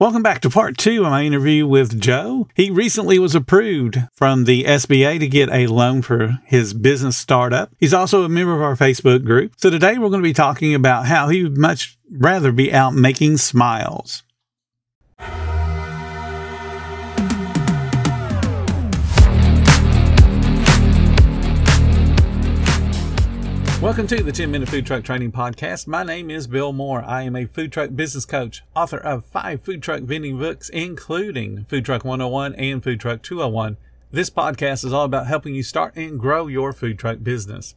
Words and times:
Welcome 0.00 0.24
back 0.24 0.40
to 0.40 0.50
part 0.50 0.76
two 0.76 1.04
of 1.04 1.10
my 1.12 1.22
interview 1.22 1.68
with 1.68 2.00
Joe. 2.00 2.48
He 2.56 2.68
recently 2.68 3.20
was 3.20 3.36
approved 3.36 3.96
from 4.12 4.42
the 4.42 4.64
SBA 4.64 5.20
to 5.20 5.28
get 5.28 5.48
a 5.50 5.68
loan 5.68 6.02
for 6.02 6.40
his 6.44 6.74
business 6.74 7.16
startup. 7.16 7.70
He's 7.78 7.94
also 7.94 8.24
a 8.24 8.28
member 8.28 8.56
of 8.56 8.60
our 8.60 8.74
Facebook 8.74 9.24
group. 9.24 9.52
So 9.56 9.70
today 9.70 9.96
we're 9.96 10.08
going 10.08 10.20
to 10.20 10.28
be 10.28 10.32
talking 10.32 10.74
about 10.74 11.06
how 11.06 11.28
he 11.28 11.44
would 11.44 11.56
much 11.56 11.96
rather 12.10 12.50
be 12.50 12.72
out 12.72 12.94
making 12.94 13.36
smiles. 13.36 14.24
Welcome 23.84 24.06
to 24.06 24.22
the 24.22 24.32
10 24.32 24.50
Minute 24.50 24.70
Food 24.70 24.86
Truck 24.86 25.04
Training 25.04 25.30
Podcast. 25.30 25.86
My 25.86 26.02
name 26.02 26.30
is 26.30 26.46
Bill 26.46 26.72
Moore. 26.72 27.04
I 27.04 27.24
am 27.24 27.36
a 27.36 27.44
food 27.44 27.70
truck 27.70 27.94
business 27.94 28.24
coach, 28.24 28.62
author 28.74 28.96
of 28.96 29.26
five 29.26 29.60
food 29.60 29.82
truck 29.82 30.00
vending 30.00 30.38
books, 30.38 30.70
including 30.70 31.66
Food 31.66 31.84
Truck 31.84 32.02
101 32.02 32.54
and 32.54 32.82
Food 32.82 32.98
Truck 32.98 33.20
201. 33.20 33.76
This 34.10 34.30
podcast 34.30 34.86
is 34.86 34.94
all 34.94 35.04
about 35.04 35.26
helping 35.26 35.54
you 35.54 35.62
start 35.62 35.94
and 35.96 36.18
grow 36.18 36.46
your 36.46 36.72
food 36.72 36.98
truck 36.98 37.22
business. 37.22 37.74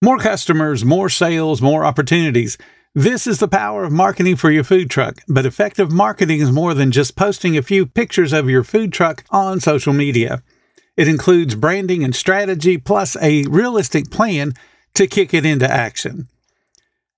More 0.00 0.18
customers, 0.18 0.84
more 0.84 1.08
sales, 1.08 1.60
more 1.60 1.84
opportunities. 1.84 2.56
This 2.94 3.26
is 3.26 3.40
the 3.40 3.48
power 3.48 3.82
of 3.82 3.90
marketing 3.90 4.36
for 4.36 4.52
your 4.52 4.62
food 4.62 4.90
truck. 4.90 5.22
But 5.26 5.44
effective 5.44 5.90
marketing 5.90 6.40
is 6.40 6.52
more 6.52 6.72
than 6.72 6.92
just 6.92 7.16
posting 7.16 7.56
a 7.56 7.62
few 7.62 7.84
pictures 7.84 8.32
of 8.32 8.48
your 8.48 8.62
food 8.62 8.92
truck 8.92 9.24
on 9.30 9.58
social 9.58 9.92
media. 9.92 10.44
It 10.96 11.08
includes 11.08 11.56
branding 11.56 12.04
and 12.04 12.14
strategy, 12.14 12.78
plus 12.78 13.16
a 13.20 13.42
realistic 13.46 14.12
plan 14.12 14.54
to 14.96 15.06
kick 15.06 15.34
it 15.34 15.46
into 15.46 15.70
action. 15.70 16.28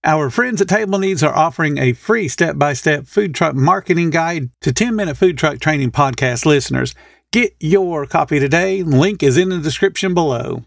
Our 0.05 0.30
friends 0.30 0.60
at 0.60 0.69
Table 0.69 0.98
Needs 0.98 1.23
are 1.23 1.34
offering 1.34 1.78
a 1.78 1.92
free 1.92 2.28
step 2.28 2.56
by 2.56 2.73
step 2.73 3.06
food 3.06 3.34
truck 3.34 3.55
marketing 3.55 4.10
guide 4.10 4.50
to 4.60 4.73
10 4.73 4.95
minute 4.95 5.16
food 5.16 5.38
truck 5.38 5.59
training 5.59 5.91
podcast 5.91 6.46
listeners. 6.46 6.95
Get 7.33 7.55
your 7.60 8.06
copy 8.06 8.39
today. 8.39 8.83
Link 8.83 9.22
is 9.22 9.36
in 9.36 9.48
the 9.48 9.58
description 9.58 10.14
below. 10.14 10.64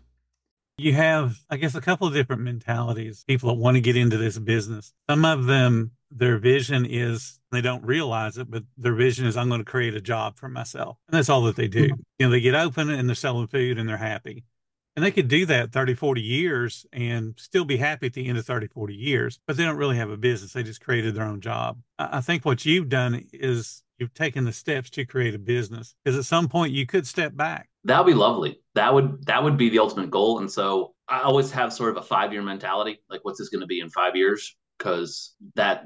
You 0.77 0.93
have, 0.93 1.39
I 1.49 1.57
guess, 1.57 1.75
a 1.75 1.81
couple 1.81 2.07
of 2.07 2.13
different 2.13 2.41
mentalities, 2.41 3.23
people 3.27 3.49
that 3.49 3.61
want 3.61 3.75
to 3.75 3.81
get 3.81 3.95
into 3.95 4.17
this 4.17 4.37
business. 4.37 4.93
Some 5.09 5.25
of 5.25 5.45
them, 5.45 5.91
their 6.09 6.37
vision 6.37 6.85
is 6.85 7.39
they 7.51 7.61
don't 7.61 7.83
realize 7.83 8.37
it, 8.37 8.49
but 8.49 8.63
their 8.77 8.95
vision 8.95 9.25
is 9.25 9.37
I'm 9.37 9.49
going 9.49 9.63
to 9.63 9.69
create 9.69 9.95
a 9.95 10.01
job 10.01 10.37
for 10.37 10.49
myself. 10.49 10.97
And 11.07 11.17
that's 11.17 11.29
all 11.29 11.43
that 11.43 11.55
they 11.55 11.67
do. 11.67 11.85
Mm-hmm. 11.85 12.01
You 12.19 12.25
know, 12.25 12.31
they 12.31 12.41
get 12.41 12.55
open 12.55 12.89
and 12.89 13.07
they're 13.07 13.15
selling 13.15 13.47
food 13.47 13.77
and 13.77 13.87
they're 13.87 13.97
happy. 13.97 14.43
And 15.01 15.07
they 15.07 15.11
could 15.11 15.29
do 15.29 15.47
that 15.47 15.71
30, 15.71 15.95
40 15.95 16.21
years 16.21 16.85
and 16.93 17.33
still 17.35 17.65
be 17.65 17.77
happy 17.77 18.05
at 18.05 18.13
the 18.13 18.27
end 18.27 18.37
of 18.37 18.45
30, 18.45 18.67
40 18.67 18.93
years, 18.93 19.39
but 19.47 19.57
they 19.57 19.63
don't 19.63 19.77
really 19.77 19.97
have 19.97 20.11
a 20.11 20.15
business. 20.15 20.53
They 20.53 20.61
just 20.61 20.79
created 20.79 21.15
their 21.15 21.23
own 21.23 21.41
job. 21.41 21.81
I 21.97 22.21
think 22.21 22.45
what 22.45 22.65
you've 22.65 22.87
done 22.87 23.25
is 23.33 23.81
you've 23.97 24.13
taken 24.13 24.45
the 24.45 24.53
steps 24.53 24.91
to 24.91 25.03
create 25.03 25.33
a 25.33 25.39
business 25.39 25.95
because 26.05 26.19
at 26.19 26.25
some 26.25 26.47
point 26.47 26.73
you 26.73 26.85
could 26.85 27.07
step 27.07 27.35
back. 27.35 27.67
That 27.85 27.97
would 27.97 28.11
be 28.11 28.15
lovely. 28.15 28.61
That 28.75 28.93
would 28.93 29.25
that 29.25 29.43
would 29.43 29.57
be 29.57 29.71
the 29.71 29.79
ultimate 29.79 30.11
goal. 30.11 30.37
And 30.37 30.51
so 30.51 30.93
I 31.09 31.21
always 31.21 31.49
have 31.49 31.73
sort 31.73 31.89
of 31.89 31.97
a 31.97 32.03
five 32.03 32.31
year 32.31 32.43
mentality. 32.43 33.01
Like, 33.09 33.21
what's 33.23 33.39
this 33.39 33.49
going 33.49 33.61
to 33.61 33.67
be 33.67 33.79
in 33.79 33.89
five 33.89 34.15
years? 34.15 34.55
Because 34.77 35.33
that 35.55 35.85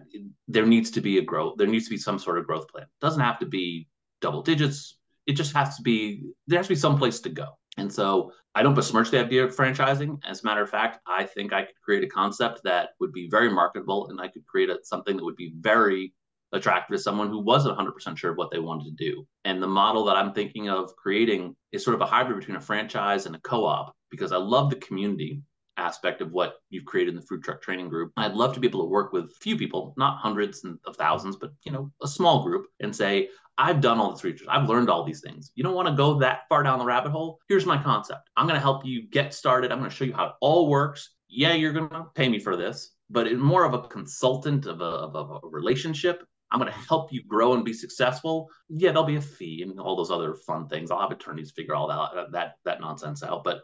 there 0.49 0.65
needs 0.65 0.91
to 0.91 0.99
be 0.99 1.19
a 1.19 1.21
growth. 1.21 1.55
There 1.57 1.67
needs 1.67 1.85
to 1.85 1.91
be 1.91 1.97
some 1.97 2.19
sort 2.19 2.37
of 2.37 2.45
growth 2.45 2.67
plan. 2.67 2.83
It 2.83 2.89
doesn't 3.05 3.21
have 3.21 3.39
to 3.39 3.45
be 3.45 3.87
double 4.19 4.41
digits. 4.41 4.97
It 5.25 5.37
just 5.37 5.55
has 5.55 5.77
to 5.77 5.83
be. 5.83 6.23
There 6.47 6.59
has 6.59 6.67
to 6.67 6.73
be 6.73 6.79
some 6.79 6.97
place 6.97 7.21
to 7.21 7.29
go. 7.29 7.57
And 7.77 7.91
so 7.91 8.31
I 8.53 8.63
don't 8.63 8.73
besmirch 8.73 9.11
the 9.11 9.19
idea 9.19 9.43
of 9.43 9.55
franchising. 9.55 10.19
As 10.25 10.43
a 10.43 10.45
matter 10.45 10.61
of 10.61 10.69
fact, 10.69 10.99
I 11.05 11.25
think 11.25 11.51
I 11.51 11.63
could 11.63 11.81
create 11.83 12.03
a 12.03 12.07
concept 12.07 12.61
that 12.63 12.89
would 12.99 13.11
be 13.11 13.29
very 13.29 13.49
marketable 13.49 14.07
and 14.09 14.19
I 14.19 14.29
could 14.29 14.45
create 14.45 14.69
a, 14.69 14.79
something 14.83 15.17
that 15.17 15.25
would 15.25 15.35
be 15.35 15.53
very 15.59 16.13
attractive 16.53 16.95
to 16.95 17.01
someone 17.01 17.29
who 17.29 17.39
wasn't 17.39 17.77
100% 17.77 18.17
sure 18.17 18.31
of 18.31 18.37
what 18.37 18.51
they 18.51 18.59
wanted 18.59 18.85
to 18.85 18.91
do. 18.91 19.27
And 19.43 19.61
the 19.61 19.67
model 19.67 20.05
that 20.05 20.15
I'm 20.15 20.33
thinking 20.33 20.69
of 20.69 20.95
creating 20.95 21.55
is 21.71 21.83
sort 21.83 21.95
of 21.95 22.01
a 22.01 22.05
hybrid 22.05 22.39
between 22.39 22.57
a 22.57 22.61
franchise 22.61 23.25
and 23.25 23.35
a 23.35 23.39
co 23.39 23.65
op 23.65 23.93
because 24.09 24.31
I 24.31 24.37
love 24.37 24.69
the 24.69 24.77
community 24.77 25.41
aspect 25.77 26.21
of 26.21 26.31
what 26.31 26.55
you've 26.69 26.85
created 26.85 27.09
in 27.09 27.15
the 27.19 27.25
food 27.25 27.43
truck 27.43 27.61
training 27.61 27.89
group. 27.89 28.13
I'd 28.15 28.33
love 28.33 28.53
to 28.53 28.59
be 28.59 28.67
able 28.67 28.83
to 28.83 28.89
work 28.89 29.11
with 29.11 29.25
a 29.25 29.39
few 29.41 29.57
people, 29.57 29.93
not 29.97 30.19
hundreds 30.19 30.65
of 30.85 30.95
thousands, 30.95 31.35
but 31.35 31.51
you 31.65 31.71
know, 31.71 31.91
a 32.01 32.07
small 32.07 32.43
group 32.43 32.67
and 32.79 32.95
say, 32.95 33.29
I've 33.57 33.81
done 33.81 33.99
all 33.99 34.11
this 34.11 34.23
research. 34.23 34.47
I've 34.49 34.67
learned 34.67 34.89
all 34.89 35.03
these 35.03 35.21
things. 35.21 35.51
You 35.55 35.63
don't 35.63 35.75
want 35.75 35.87
to 35.87 35.95
go 35.95 36.19
that 36.19 36.41
far 36.49 36.63
down 36.63 36.79
the 36.79 36.85
rabbit 36.85 37.11
hole? 37.11 37.39
Here's 37.47 37.65
my 37.65 37.81
concept. 37.81 38.29
I'm 38.35 38.47
going 38.47 38.57
to 38.57 38.61
help 38.61 38.85
you 38.85 39.07
get 39.07 39.33
started. 39.33 39.71
I'm 39.71 39.79
going 39.79 39.89
to 39.89 39.95
show 39.95 40.05
you 40.05 40.13
how 40.13 40.25
it 40.27 40.33
all 40.41 40.69
works. 40.69 41.11
Yeah, 41.29 41.53
you're 41.53 41.73
going 41.73 41.89
to 41.89 42.05
pay 42.15 42.27
me 42.27 42.39
for 42.39 42.55
this, 42.55 42.91
but 43.09 43.27
in 43.27 43.39
more 43.39 43.63
of 43.63 43.73
a 43.73 43.87
consultant 43.87 44.65
of 44.65 44.81
a, 44.81 44.83
of 44.83 45.43
a 45.43 45.47
relationship. 45.47 46.23
I'm 46.51 46.59
going 46.59 46.71
to 46.71 46.77
help 46.77 47.11
you 47.11 47.23
grow 47.23 47.53
and 47.53 47.65
be 47.65 47.73
successful. 47.73 48.49
Yeah, 48.69 48.91
there'll 48.91 49.03
be 49.03 49.15
a 49.15 49.21
fee 49.21 49.63
and 49.63 49.79
all 49.79 49.95
those 49.95 50.11
other 50.11 50.35
fun 50.35 50.67
things. 50.67 50.91
I'll 50.91 51.01
have 51.01 51.11
attorneys 51.11 51.51
figure 51.51 51.75
all 51.75 51.87
that 51.87 52.31
that 52.31 52.55
that 52.65 52.79
nonsense 52.79 53.23
out. 53.23 53.43
But 53.43 53.61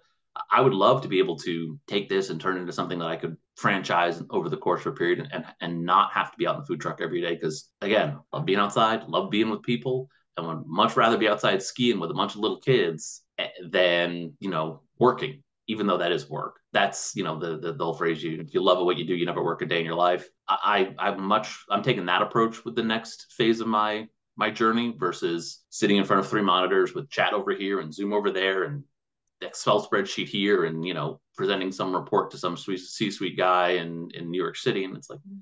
I 0.50 0.62
would 0.62 0.74
love 0.74 1.02
to 1.02 1.08
be 1.08 1.20
able 1.20 1.38
to 1.40 1.80
take 1.88 2.08
this 2.08 2.30
and 2.30 2.40
turn 2.40 2.58
it 2.58 2.62
into 2.62 2.74
something 2.74 3.00
that 3.00 3.08
I 3.08 3.18
could 3.18 3.38
franchise 3.56 4.24
over 4.30 4.50
the 4.50 4.58
course 4.58 4.82
of 4.82 4.94
a 4.94 4.96
period 4.96 5.28
and, 5.32 5.46
and 5.60 5.86
not 5.86 6.14
have 6.14 6.32
to 6.32 6.38
be 6.38 6.48
out 6.48 6.56
in 6.56 6.62
the 6.62 6.68
food 6.68 6.80
truck 6.80 7.02
every 7.02 7.22
day. 7.22 7.36
Because 7.36 7.70
again, 7.82 8.18
love 8.32 8.46
being 8.46 8.60
outside, 8.60 9.04
love 9.08 9.30
being 9.30 9.50
with 9.50 9.62
people, 9.64 10.08
and 10.38 10.48
would 10.48 10.66
much 10.66 10.96
rather 10.96 11.18
be 11.18 11.28
outside 11.28 11.62
skiing 11.62 12.00
with 12.00 12.12
a 12.12 12.16
bunch 12.16 12.36
of 12.36 12.42
little 12.42 12.60
kids 12.60 13.24
eh, 13.38 13.48
than 13.70 14.34
you 14.40 14.50
know 14.50 14.82
working. 15.00 15.44
Even 15.68 15.88
though 15.88 15.98
that 15.98 16.12
is 16.12 16.30
work, 16.30 16.60
that's 16.74 17.16
you 17.16 17.24
know 17.24 17.40
the 17.40 17.58
the, 17.58 17.74
the 17.74 17.84
old 17.84 17.98
phrase: 17.98 18.24
you 18.24 18.46
you 18.50 18.64
love 18.64 18.84
what 18.84 18.98
you 18.98 19.06
do, 19.06 19.16
you 19.16 19.26
never 19.26 19.44
work 19.44 19.62
a 19.62 19.66
day 19.66 19.80
in 19.80 19.86
your 19.86 19.96
life. 19.96 20.28
I, 20.48 20.94
I 20.98 21.10
I'm 21.10 21.22
much 21.22 21.64
I'm 21.70 21.84
taking 21.84 22.06
that 22.06 22.22
approach 22.22 22.64
with 22.66 22.76
the 22.76 22.84
next 22.84 23.34
phase 23.38 23.60
of 23.60 23.68
my 23.68 24.08
my 24.38 24.50
journey 24.50 24.96
versus 24.98 25.62
sitting 25.70 25.98
in 25.98 26.06
front 26.06 26.22
of 26.22 26.30
three 26.30 26.42
monitors 26.42 26.94
with 26.94 27.10
chat 27.10 27.34
over 27.34 27.52
here 27.52 27.80
and 27.80 27.94
Zoom 27.94 28.14
over 28.14 28.32
there 28.32 28.64
and 28.64 28.84
Excel 29.42 29.86
spreadsheet 29.86 30.28
here 30.28 30.66
and 30.66 30.86
you 30.86 30.94
know 30.94 31.20
presenting 31.36 31.72
some 31.72 31.94
report 31.94 32.32
to 32.32 32.38
some 32.38 32.58
C-suite 32.58 33.38
guy 33.38 33.72
in 33.72 34.10
in 34.14 34.30
New 34.30 34.42
York 34.42 34.56
City, 34.56 34.84
and 34.84 34.96
it's 34.96 35.10
like, 35.10 35.20
mm, 35.20 35.40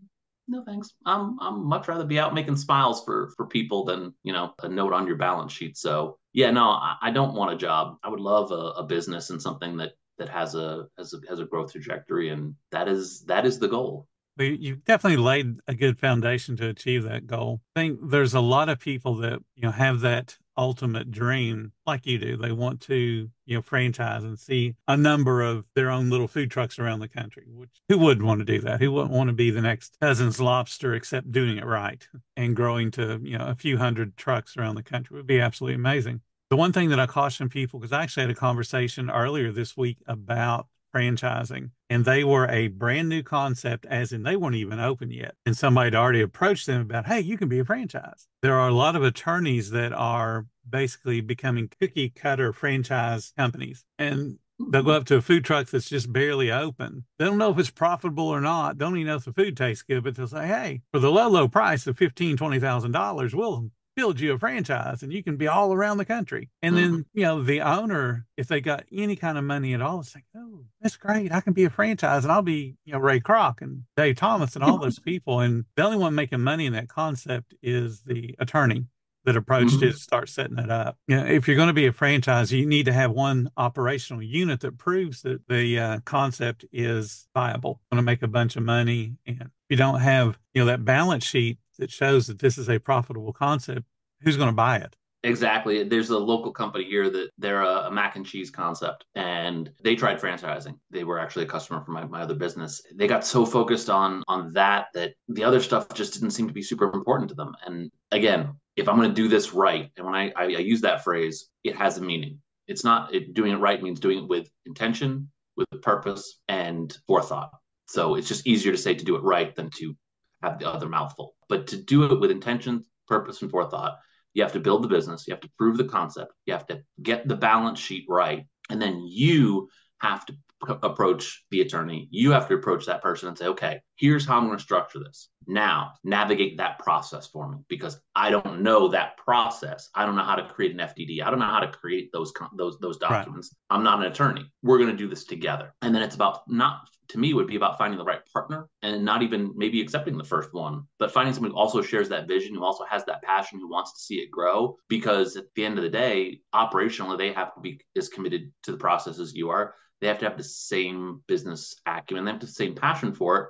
no 0.48 0.64
thanks. 0.66 0.94
I'm 1.06 1.40
I'm 1.40 1.66
much 1.66 1.88
rather 1.88 2.06
be 2.06 2.20
out 2.20 2.34
making 2.34 2.58
smiles 2.58 3.04
for 3.04 3.32
for 3.36 3.46
people 3.46 3.86
than 3.86 4.14
you 4.24 4.34
know 4.34 4.54
a 4.64 4.70
note 4.70 4.94
on 4.94 5.08
your 5.08 5.18
balance 5.18 5.52
sheet. 5.52 5.78
So 5.78 6.18
yeah, 6.34 6.52
no, 6.52 6.70
I, 6.70 6.96
I 7.02 7.12
don't 7.12 7.36
want 7.36 7.54
a 7.54 7.58
job. 7.58 7.98
I 8.04 8.10
would 8.10 8.20
love 8.20 8.52
a, 8.52 8.80
a 8.82 8.84
business 8.84 9.30
and 9.30 9.42
something 9.42 9.78
that 9.78 9.94
that 10.18 10.30
has 10.30 10.56
a 10.56 10.88
has 10.98 11.14
a 11.14 11.20
has 11.30 11.40
a 11.40 11.46
growth 11.46 11.72
trajectory, 11.72 12.30
and 12.30 12.56
that 12.72 12.88
is 12.88 13.24
that 13.26 13.46
is 13.46 13.60
the 13.60 13.68
goal. 13.68 14.08
You've 14.40 14.86
definitely 14.86 15.24
laid 15.24 15.60
a 15.68 15.74
good 15.76 16.00
foundation 16.00 16.56
to 16.58 16.70
achieve 16.70 17.04
that 17.04 17.28
goal. 17.28 17.62
I 17.76 17.82
think 17.82 18.00
there's 18.10 18.34
a 18.34 18.40
lot 18.40 18.70
of 18.70 18.80
people 18.80 19.16
that 19.18 19.40
you 19.56 19.64
know 19.64 19.72
have 19.72 20.00
that 20.02 20.38
ultimate 20.58 21.10
dream 21.10 21.72
like 21.86 22.06
you 22.06 22.18
do. 22.18 22.36
They 22.36 22.52
want 22.52 22.82
to, 22.82 23.30
you 23.46 23.56
know, 23.56 23.62
franchise 23.62 24.24
and 24.24 24.38
see 24.38 24.76
a 24.88 24.98
number 24.98 25.42
of 25.42 25.66
their 25.74 25.90
own 25.90 26.10
little 26.10 26.28
food 26.28 26.52
trucks 26.52 26.78
around 26.78 27.00
the 27.00 27.08
country. 27.08 27.46
Which 27.48 27.82
who 27.88 27.98
wouldn't 27.98 28.26
want 28.26 28.40
to 28.40 28.46
do 28.46 28.60
that? 28.62 28.82
Who 28.82 28.92
wouldn't 28.92 29.14
want 29.14 29.30
to 29.30 29.34
be 29.34 29.52
the 29.52 29.62
next 29.62 29.98
Cousins 30.02 30.40
Lobster 30.40 30.94
except 30.94 31.32
doing 31.32 31.58
it 31.58 31.66
right 31.66 32.06
and 32.36 32.56
growing 32.56 32.92
to, 32.92 33.20
you 33.24 33.38
know, 33.38 33.48
a 33.48 33.56
few 33.56 33.78
hundred 33.78 34.18
trucks 34.18 34.58
around 34.58 34.76
the 34.76 34.84
country 34.84 35.16
would 35.16 35.28
be 35.28 35.40
absolutely 35.40 35.76
amazing. 35.76 36.22
The 36.50 36.58
one 36.58 36.74
thing 36.74 36.90
that 36.90 37.00
I 37.00 37.06
caution 37.06 37.48
people, 37.48 37.80
because 37.80 37.94
I 37.94 38.04
actually 38.04 38.24
had 38.24 38.32
a 38.32 38.36
conversation 38.36 39.10
earlier 39.10 39.52
this 39.52 39.78
week 39.78 40.00
about 40.08 40.68
franchising 40.94 41.72
and 41.90 42.06
they 42.06 42.24
were 42.24 42.48
a 42.48 42.68
brand 42.68 43.10
new 43.10 43.24
concept 43.24 43.86
as 43.88 44.12
in 44.12 44.24
they 44.24 44.36
weren't 44.36 44.56
even 44.56 44.80
open 44.80 45.12
yet 45.12 45.36
and 45.46 45.58
somebody 45.58 45.88
had 45.88 45.96
already 45.96 46.22
approached 46.22 46.66
them 46.66 46.82
about 46.82 47.08
hey 47.08 47.20
you 47.20 47.38
can 47.38 47.50
be 47.50 47.60
a 47.60 47.66
franchise. 47.66 48.28
There 48.42 48.56
are 48.56 48.70
a 48.70 48.74
lot 48.74 48.96
of 48.96 49.04
attorneys 49.04 49.72
that 49.72 49.94
are 49.94 50.46
basically 50.70 51.22
becoming 51.22 51.70
cookie 51.80 52.10
cutter 52.10 52.54
franchise 52.54 53.34
companies 53.38 53.86
and 53.98 54.38
they'll 54.72 54.84
go 54.84 54.92
up 54.92 55.06
to 55.06 55.16
a 55.16 55.22
food 55.22 55.46
truck 55.46 55.68
that's 55.68 55.90
just 55.90 56.12
barely 56.12 56.52
open. 56.52 57.06
They 57.18 57.26
don't 57.26 57.38
know 57.38 57.52
if 57.52 57.58
it's 57.58 57.70
profitable 57.70 58.28
or 58.28 58.42
not. 58.42 58.78
Don't 58.78 58.98
even 58.98 59.08
know 59.08 59.16
if 59.16 59.26
the 59.26 59.34
food 59.34 59.58
tastes 59.58 59.84
good 59.84 60.04
but 60.04 60.16
they'll 60.16 60.28
say 60.28 60.48
hey 60.48 60.82
for 60.92 61.00
the 61.00 61.12
low 61.12 61.30
low 61.30 61.48
price 61.48 61.88
of 61.88 61.98
fifteen 61.98 62.38
twenty 62.38 62.60
thousand 62.60 62.92
dollars 62.92 63.36
we'll 63.36 63.72
build 64.00 64.18
you 64.18 64.32
a 64.32 64.40
franchise 64.40 65.04
and 65.04 65.12
you 65.12 65.22
can 65.22 65.36
be 65.36 65.46
all 65.46 65.74
around 65.74 65.98
the 65.98 66.06
country. 66.06 66.50
And 66.62 66.78
then, 66.78 66.90
mm-hmm. 66.90 67.20
you 67.20 67.24
know, 67.24 67.44
the 67.44 67.60
owner, 67.60 68.26
if 68.38 68.48
they 68.48 68.62
got 68.62 68.86
any 68.94 69.18
kind 69.18 69.38
of 69.38 69.44
money 69.44 69.74
at 69.74 69.82
all, 69.82 70.00
it's 70.00 70.16
like, 70.16 70.24
oh, 70.38 70.64
that's 70.80 70.96
great. 70.96 71.34
I 71.34 71.42
can 71.42 71.52
be 71.52 71.66
a 71.66 71.70
franchise 71.70 72.24
and 72.24 72.32
I'll 72.32 72.42
be, 72.42 72.78
you 72.86 72.94
know, 72.94 73.00
Ray 73.00 73.20
Kroc 73.20 73.62
and 73.62 73.84
Dave 73.98 74.16
Thomas 74.16 74.56
and 74.56 74.64
all 74.64 74.78
those 74.78 75.00
people. 75.00 75.42
And 75.42 75.66
the 75.76 75.84
only 75.84 75.98
one 75.98 76.16
making 76.16 76.40
money 76.40 76.66
in 76.66 76.72
that 76.74 76.88
concept 76.88 77.54
is 77.62 78.02
the 78.04 78.36
attorney 78.40 78.86
that 79.26 79.36
approached 79.36 79.76
mm-hmm. 79.76 79.90
it 79.90 79.92
to 79.92 80.00
start 80.00 80.30
setting 80.30 80.60
it 80.60 80.72
up. 80.72 80.98
You 81.10 81.18
know, 81.18 81.26
if 81.26 81.46
you're 81.46 81.58
going 81.58 81.68
to 81.68 81.74
be 81.74 81.88
a 81.88 81.92
franchise, 81.92 82.54
you 82.54 82.66
need 82.66 82.86
to 82.86 82.94
have 82.94 83.12
one 83.12 83.52
operational 83.58 84.24
unit 84.24 84.62
that 84.62 84.78
proves 84.78 85.24
that 85.24 85.46
the 85.50 85.78
uh, 85.78 86.00
concept 86.06 86.64
is 86.72 87.28
viable, 87.36 87.82
going 87.92 87.98
to 87.98 88.06
make 88.06 88.24
a 88.24 88.30
bunch 88.30 88.56
of 88.56 88.64
money. 88.64 89.18
And 89.28 89.42
if 89.42 89.50
you 89.68 89.76
don't 89.76 90.00
have, 90.00 90.40
you 90.54 90.62
know, 90.62 90.68
that 90.68 90.86
balance 90.86 91.26
sheet 91.26 91.58
that 91.80 91.92
shows 91.92 92.28
that 92.28 92.40
this 92.40 92.58
is 92.58 92.70
a 92.70 92.80
profitable 92.80 93.34
concept, 93.34 93.84
who's 94.22 94.38
going 94.38 94.50
to 94.50 94.56
buy 94.56 94.78
it? 94.78 94.96
Exactly. 95.24 95.84
There's 95.84 96.12
a 96.12 96.18
local 96.18 96.54
company 96.54 96.86
here 96.86 97.10
that 97.10 97.30
they're 97.38 97.62
a, 97.62 97.88
a, 97.88 97.92
mac 97.92 98.16
and 98.16 98.26
cheese 98.26 98.50
concept, 98.50 99.04
and 99.16 99.70
they 99.84 99.96
tried 99.96 100.20
franchising. 100.20 100.80
They 100.92 101.04
were 101.04 101.20
actually 101.20 101.44
a 101.44 101.50
customer 101.50 101.84
for 101.84 101.92
my, 101.92 102.06
my 102.06 102.22
other 102.22 102.36
business. 102.36 102.82
They 102.96 103.06
got 103.06 103.26
so 103.26 103.46
focused 103.46 103.90
on 103.90 104.24
on 104.30 104.54
that 104.54 104.88
that 104.94 105.16
the 105.28 105.44
other 105.44 105.60
stuff 105.60 105.94
just 105.94 106.14
didn't 106.14 106.32
seem 106.32 106.48
to 106.48 106.54
be 106.54 106.62
super 106.62 106.90
important 106.94 107.30
to 107.30 107.36
them. 107.36 107.54
And 107.66 107.92
again, 108.12 108.54
if 108.78 108.88
I'm 108.88 108.96
going 108.96 109.10
to 109.10 109.16
do 109.16 109.28
this 109.28 109.54
right, 109.54 109.92
and 109.98 110.06
when 110.06 110.16
I, 110.16 110.32
I, 110.38 110.44
I 110.44 110.60
use 110.60 110.80
that 110.82 111.04
phrase, 111.04 111.50
it 111.66 111.76
has 111.76 111.98
a 111.98 112.02
meaning. 112.02 112.40
It's 112.68 112.86
not 112.86 113.14
it, 113.14 113.34
doing 113.34 113.52
it 113.52 113.58
right 113.58 113.84
means 113.84 114.00
doing 114.00 114.20
it 114.20 114.30
with 114.30 114.50
intention, 114.66 115.30
with 115.58 115.68
purpose, 115.82 116.40
and 116.48 116.98
forethought. 117.08 117.52
So 117.88 118.16
it's 118.16 118.28
just 118.30 118.48
easier 118.48 118.72
to 118.72 118.78
say 118.78 118.94
to 118.94 119.04
do 119.04 119.18
it 119.18 119.24
right 119.24 119.54
than 119.54 119.70
to 119.72 119.98
have 120.44 120.60
the 120.60 120.72
other 120.72 120.88
mouthful. 120.88 121.36
But 121.50 121.68
to 121.68 121.78
do 121.78 122.04
it 122.04 122.22
with 122.22 122.32
intention, 122.32 122.86
purpose, 123.06 123.42
and 123.42 123.52
forethought 123.52 123.98
you 124.34 124.44
have 124.44 124.54
to 124.54 124.60
build 124.60 124.84
the 124.84 124.88
business, 124.88 125.28
you 125.28 125.34
have 125.34 125.42
to 125.42 125.52
prove 125.58 125.78
the 125.78 125.86
concept, 125.86 126.34
you 126.46 126.54
have 126.54 126.68
to 126.68 126.82
get 127.02 127.28
the 127.28 127.36
balance 127.36 127.80
sheet 127.80 128.06
right, 128.08 128.46
and 128.70 128.82
then 128.82 129.04
you 129.06 129.70
have 130.00 130.26
to 130.26 130.36
approach 130.68 131.46
the 131.52 131.62
attorney. 131.62 132.08
You 132.12 132.32
have 132.32 132.48
to 132.50 132.54
approach 132.56 132.86
that 132.86 133.02
person 133.02 133.30
and 133.30 133.38
say, 133.38 133.48
okay, 133.48 133.82
here's 133.96 134.26
how 134.26 134.38
I'm 134.38 134.46
going 134.46 134.58
to 134.58 134.64
structure 134.64 135.00
this. 135.00 135.30
Now, 135.50 135.94
navigate 136.04 136.58
that 136.58 136.78
process 136.78 137.26
for 137.26 137.50
me 137.50 137.58
because 137.70 138.00
I 138.16 138.30
don't 138.30 138.62
know 138.62 138.90
that 138.90 139.18
process. 139.18 139.90
I 139.96 140.06
don't 140.06 140.16
know 140.16 140.24
how 140.24 140.36
to 140.36 140.48
create 140.48 140.74
an 140.74 140.78
FDD. 140.78 141.24
I 141.24 141.32
don't 141.32 141.40
know 141.40 141.46
how 141.46 141.60
to 141.60 141.72
create 141.72 142.12
those 142.14 142.32
those 142.56 142.78
those 142.78 142.98
documents. 142.98 143.50
Right. 143.52 143.76
I'm 143.76 143.84
not 143.84 144.00
an 144.00 144.12
attorney. 144.12 144.46
We're 144.62 144.78
going 144.78 144.92
to 144.92 144.96
do 144.96 145.10
this 145.10 145.24
together. 145.24 145.74
And 145.82 145.94
then 145.94 146.04
it's 146.04 146.14
about 146.14 146.48
not 146.48 146.82
to 147.08 147.18
me 147.18 147.34
would 147.34 147.48
be 147.48 147.56
about 147.56 147.80
finding 147.80 147.98
the 147.98 148.06
right 148.06 148.22
partner 148.32 148.70
and 148.84 149.04
not 149.04 149.24
even 149.24 149.52
maybe 149.56 149.82
accepting 149.82 150.20
the 150.20 150.24
first 150.24 150.54
one, 150.54 150.84
but 151.00 151.12
finding 151.12 151.34
someone 151.34 151.52
who 151.52 151.58
also 151.58 151.82
shares 151.82 152.10
that 152.10 152.28
vision, 152.28 152.54
who 152.54 152.64
also 152.64 152.84
has 152.84 153.04
that 153.06 153.24
passion, 153.24 153.60
who 153.60 153.72
wants 153.72 153.94
to 153.94 154.00
see 154.02 154.18
it 154.18 154.30
grow. 154.30 154.78
Because 154.88 155.36
at 155.36 155.46
the 155.56 155.66
end 155.66 155.80
of 155.80 155.84
the 155.84 155.90
day, 155.90 156.42
operationally, 156.54 157.18
they 157.18 157.34
have 157.34 157.56
to 157.56 157.60
be 157.60 157.82
as 157.98 158.08
committed 158.08 158.52
to 158.64 158.72
the 158.72 158.78
process 158.78 159.18
as 159.18 159.34
you 159.34 159.50
are. 159.50 159.74
They 160.00 160.08
have 160.08 160.20
to 160.20 160.26
have 160.26 160.38
the 160.38 160.44
same 160.44 161.24
business 161.28 161.76
acumen, 161.88 162.26
they 162.26 162.32
have 162.32 162.40
the 162.40 162.46
same 162.46 162.76
passion 162.76 163.14
for 163.16 163.38
it. 163.38 163.50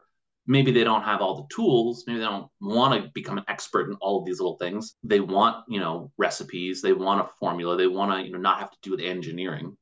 Maybe 0.50 0.72
they 0.72 0.84
don't 0.84 1.04
have 1.04 1.22
all 1.22 1.36
the 1.36 1.56
tools. 1.56 2.04
Maybe 2.08 2.20
they 2.20 2.26
don't 2.26 2.50
want 2.60 3.02
to 3.02 3.10
become 3.14 3.38
an 3.38 3.46
expert 3.48 3.90
in 3.90 3.96
all 4.02 4.20
of 4.20 4.26
these 4.26 4.40
little 4.40 4.58
things. 4.58 4.96
They 5.04 5.22
want, 5.22 5.64
you 5.70 5.80
know, 5.80 6.12
recipes. 6.18 6.82
They 6.82 6.92
want 6.92 7.22
a 7.22 7.30
formula. 7.40 7.78
They 7.78 7.88
want 7.88 8.12
to, 8.12 8.26
you 8.26 8.34
know, 8.34 8.40
not 8.40 8.60
have 8.60 8.72
to 8.72 8.78
do 8.82 8.92
with 8.92 9.00
engineering 9.00 9.78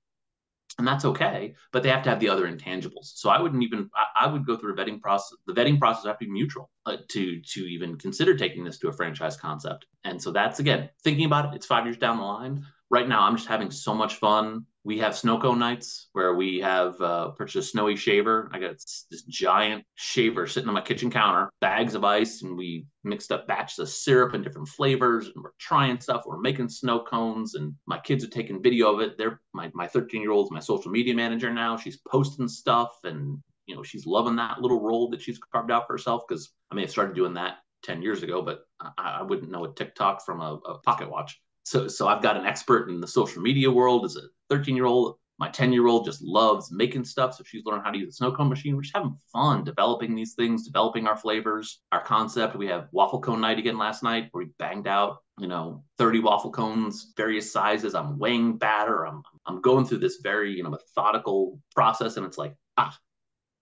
and 0.77 0.87
that's 0.87 1.05
okay 1.05 1.55
but 1.71 1.83
they 1.83 1.89
have 1.89 2.03
to 2.03 2.09
have 2.09 2.19
the 2.19 2.29
other 2.29 2.47
intangibles 2.47 3.11
so 3.15 3.29
i 3.29 3.41
wouldn't 3.41 3.63
even 3.63 3.89
i, 3.95 4.25
I 4.25 4.27
would 4.27 4.45
go 4.45 4.57
through 4.57 4.73
a 4.73 4.75
vetting 4.75 5.01
process 5.01 5.37
the 5.45 5.53
vetting 5.53 5.79
process 5.79 6.05
have 6.05 6.19
to 6.19 6.25
be 6.25 6.31
mutual 6.31 6.69
uh, 6.85 6.97
to 7.09 7.41
to 7.41 7.61
even 7.61 7.97
consider 7.97 8.35
taking 8.35 8.63
this 8.63 8.77
to 8.79 8.89
a 8.89 8.93
franchise 8.93 9.37
concept 9.37 9.85
and 10.03 10.21
so 10.21 10.31
that's 10.31 10.59
again 10.59 10.89
thinking 11.03 11.25
about 11.25 11.45
it 11.45 11.55
it's 11.55 11.65
five 11.65 11.85
years 11.85 11.97
down 11.97 12.17
the 12.17 12.23
line 12.23 12.65
right 12.89 13.07
now 13.07 13.21
i'm 13.23 13.35
just 13.35 13.47
having 13.47 13.71
so 13.71 13.93
much 13.93 14.15
fun 14.15 14.65
we 14.87 14.97
have 14.99 15.17
snow 15.17 15.37
cone 15.37 15.59
nights 15.59 16.07
where 16.13 16.33
we 16.35 16.59
have 16.59 16.99
uh, 17.01 17.31
purchased 17.31 17.67
a 17.67 17.71
snowy 17.71 17.97
shaver. 17.97 18.49
I 18.53 18.59
got 18.59 18.75
this 19.11 19.23
giant 19.27 19.83
shaver 19.95 20.47
sitting 20.47 20.69
on 20.69 20.75
my 20.75 20.81
kitchen 20.81 21.11
counter, 21.11 21.49
bags 21.59 21.93
of 21.93 22.05
ice, 22.05 22.41
and 22.41 22.55
we 22.55 22.85
mixed 23.03 23.33
up 23.33 23.49
batches 23.49 23.79
of 23.79 23.89
syrup 23.89 24.33
and 24.33 24.45
different 24.45 24.69
flavors. 24.69 25.25
And 25.25 25.43
we're 25.43 25.51
trying 25.59 25.99
stuff. 25.99 26.23
We're 26.25 26.39
making 26.39 26.69
snow 26.69 27.01
cones, 27.01 27.55
and 27.55 27.75
my 27.85 27.99
kids 27.99 28.23
are 28.23 28.29
taking 28.29 28.63
video 28.63 28.93
of 28.93 29.01
it. 29.01 29.17
They're 29.17 29.41
my 29.53 29.69
my 29.73 29.87
13 29.87 30.21
year 30.21 30.31
old's 30.31 30.51
my 30.51 30.61
social 30.61 30.89
media 30.89 31.13
manager 31.13 31.53
now. 31.53 31.75
She's 31.75 31.99
posting 32.09 32.47
stuff, 32.47 32.97
and 33.03 33.39
you 33.65 33.75
know 33.75 33.83
she's 33.83 34.05
loving 34.05 34.37
that 34.37 34.61
little 34.61 34.81
role 34.81 35.09
that 35.09 35.21
she's 35.21 35.37
carved 35.51 35.69
out 35.69 35.85
for 35.85 35.95
herself. 35.95 36.23
Because 36.25 36.53
I 36.71 36.75
may 36.75 36.83
have 36.83 36.91
started 36.91 37.13
doing 37.13 37.33
that 37.33 37.57
10 37.83 38.01
years 38.01 38.23
ago, 38.23 38.41
but 38.41 38.61
I, 38.79 39.17
I 39.19 39.21
wouldn't 39.23 39.51
know 39.51 39.65
a 39.65 39.73
TikTok 39.73 40.25
from 40.25 40.39
a, 40.39 40.53
a 40.65 40.79
pocket 40.79 41.11
watch 41.11 41.37
so 41.67 41.85
so 41.89 42.07
I've 42.07 42.21
got 42.21 42.37
an 42.37 42.45
expert 42.45 42.89
in 42.89 43.01
the 43.01 43.07
social 43.07 43.41
media 43.41 43.69
world 43.69 44.05
as 44.05 44.15
a 44.15 44.21
13 44.49 44.75
year 44.75 44.85
old. 44.85 45.17
My 45.37 45.49
10 45.49 45.73
year 45.73 45.85
old 45.85 46.05
just 46.05 46.21
loves 46.21 46.71
making 46.71 47.03
stuff. 47.03 47.35
So 47.35 47.43
she's 47.45 47.65
learned 47.65 47.83
how 47.83 47.91
to 47.91 47.97
use 47.97 48.09
a 48.09 48.13
snow 48.13 48.31
cone 48.31 48.47
machine. 48.47 48.73
We're 48.73 48.83
just 48.83 48.95
having 48.95 49.17
fun 49.33 49.65
developing 49.65 50.15
these 50.15 50.33
things, 50.33 50.65
developing 50.65 51.07
our 51.07 51.17
flavors, 51.17 51.81
our 51.91 52.01
concept. 52.01 52.55
We 52.55 52.67
have 52.67 52.87
waffle 52.93 53.19
cone 53.19 53.41
night 53.41 53.59
again 53.59 53.77
last 53.77 54.01
night 54.01 54.29
where 54.31 54.45
we 54.45 54.51
banged 54.57 54.87
out, 54.87 55.17
you 55.37 55.47
know, 55.47 55.83
30 55.97 56.21
waffle 56.21 56.51
cones, 56.51 57.13
various 57.17 57.51
sizes. 57.51 57.95
I'm 57.95 58.17
weighing 58.17 58.57
batter. 58.57 59.05
I'm, 59.05 59.21
I'm 59.45 59.59
going 59.61 59.85
through 59.85 59.99
this 59.99 60.19
very, 60.23 60.55
you 60.55 60.63
know, 60.63 60.69
methodical 60.69 61.59
process. 61.75 62.15
And 62.15 62.25
it's 62.25 62.37
like, 62.37 62.55
ah, 62.77 62.97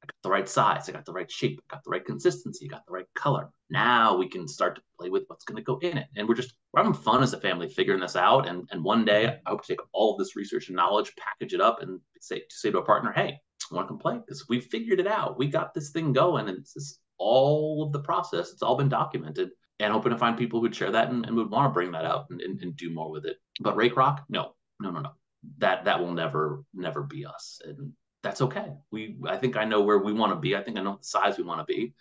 I 0.04 0.06
got 0.06 0.16
the 0.22 0.30
right 0.30 0.48
size, 0.48 0.88
I 0.88 0.92
got 0.92 1.06
the 1.06 1.12
right 1.12 1.32
shape, 1.32 1.60
I 1.72 1.76
got 1.76 1.84
the 1.84 1.90
right 1.90 2.06
consistency, 2.06 2.68
I 2.68 2.70
got 2.70 2.86
the 2.86 2.94
right 2.94 3.08
color. 3.16 3.50
Now 3.70 4.16
we 4.16 4.28
can 4.28 4.48
start 4.48 4.76
to 4.76 4.82
play 5.00 5.10
with 5.10 5.24
what's 5.28 5.44
going 5.44 5.58
to 5.58 5.64
go 5.64 5.78
in 5.80 5.98
it. 5.98 6.08
And 6.16 6.28
we're 6.28 6.36
just 6.36 6.54
we're 6.72 6.84
having 6.84 6.94
fun 6.94 7.24
as 7.24 7.34
a 7.34 7.40
family 7.40 7.68
figuring 7.68 8.02
this 8.02 8.16
out. 8.16 8.48
And 8.48 8.68
and 8.72 8.84
one 8.84 9.06
day 9.06 9.40
I 9.46 9.50
hope 9.50 9.64
to 9.64 9.68
take 9.68 9.82
all 9.92 10.14
of 10.14 10.20
this 10.20 10.36
research 10.36 10.68
and 10.68 10.76
knowledge, 10.76 11.14
package 11.18 11.54
it 11.54 11.62
up, 11.62 11.82
and 11.82 12.00
say 12.20 12.40
to 12.40 12.56
say 12.56 12.72
to 12.72 12.80
a 12.80 12.86
partner, 12.86 13.12
hey, 13.12 13.40
I 13.72 13.76
want 13.76 13.86
to 13.86 13.90
complain 13.90 14.20
because 14.20 14.48
we 14.48 14.60
figured 14.60 15.00
it 15.00 15.08
out. 15.08 15.38
We 15.38 15.48
got 15.48 15.74
this 15.74 15.90
thing 15.90 16.14
going, 16.14 16.48
and 16.48 16.58
it's 16.58 16.74
just 16.74 17.00
all 17.18 17.84
of 17.84 17.92
the 17.92 18.00
process. 18.00 18.52
It's 18.52 18.62
all 18.62 18.76
been 18.76 18.90
documented. 18.90 19.50
And 19.82 19.92
hoping 19.92 20.14
to 20.14 20.18
find 20.18 20.38
people 20.38 20.62
who'd 20.62 20.74
share 20.74 20.92
that 20.92 21.10
and, 21.10 21.26
and 21.26 21.36
would 21.36 21.52
want 21.52 21.70
to 21.70 21.74
bring 21.74 21.92
that 21.92 22.06
out 22.06 22.28
and, 22.30 22.40
and, 22.40 22.62
and 22.62 22.78
do 22.78 22.94
more 22.94 23.12
with 23.12 23.26
it. 23.26 23.36
But 23.60 23.76
Ray 23.76 23.90
Kroc, 23.90 24.20
no, 24.30 24.56
no, 24.80 24.90
no, 24.90 25.02
no. 25.02 25.10
That 25.58 25.84
that 25.84 26.00
will 26.00 26.14
never 26.14 26.64
never 26.74 27.04
be 27.04 27.26
us. 27.26 27.60
And 27.64 27.92
that's 28.24 28.42
okay. 28.42 28.74
We 28.92 29.18
I 29.28 29.36
think 29.36 29.58
I 29.58 29.66
know 29.66 29.82
where 29.82 30.00
we 30.00 30.14
want 30.14 30.32
to 30.32 30.40
be. 30.40 30.56
I 30.56 30.64
think 30.64 30.78
I 30.78 30.82
know 30.82 30.98
the 30.98 31.04
size 31.04 31.38
we 31.38 31.44
want 31.44 31.60
to 31.60 31.66
be. 31.66 31.94